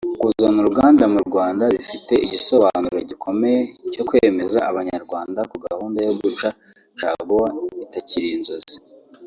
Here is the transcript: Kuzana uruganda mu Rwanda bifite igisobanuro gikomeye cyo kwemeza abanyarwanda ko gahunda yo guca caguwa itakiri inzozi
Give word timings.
Kuzana 0.21 0.57
uruganda 0.61 1.03
mu 1.13 1.19
Rwanda 1.27 1.63
bifite 1.73 2.13
igisobanuro 2.25 2.97
gikomeye 3.09 3.59
cyo 3.93 4.03
kwemeza 4.07 4.57
abanyarwanda 4.69 5.39
ko 5.49 5.55
gahunda 5.65 5.99
yo 6.07 6.13
guca 6.21 6.47
caguwa 6.99 7.47
itakiri 7.85 8.29
inzozi 8.37 8.75